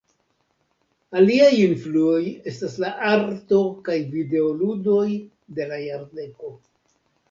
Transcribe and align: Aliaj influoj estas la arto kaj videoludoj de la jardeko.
Aliaj 1.21 1.49
influoj 1.65 2.23
estas 2.53 2.79
la 2.85 2.91
arto 3.13 3.63
kaj 3.91 4.01
videoludoj 4.17 5.09
de 5.57 5.73
la 5.73 5.85
jardeko. 5.89 6.57